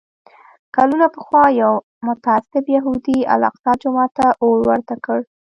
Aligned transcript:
کلونه 0.75 1.07
پخوا 1.15 1.43
یو 1.61 1.73
متعصب 2.07 2.63
یهودي 2.75 3.17
الاقصی 3.33 3.71
جومات 3.81 4.11
ته 4.17 4.27
اور 4.43 4.57
ورته 4.69 4.95
کړ. 5.05 5.19